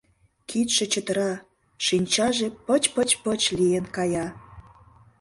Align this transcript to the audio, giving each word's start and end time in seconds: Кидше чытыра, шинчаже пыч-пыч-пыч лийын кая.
Кидше 0.49 0.85
чытыра, 0.91 1.31
шинчаже 1.85 2.47
пыч-пыч-пыч 2.65 3.41
лийын 3.57 3.85
кая. 3.95 4.27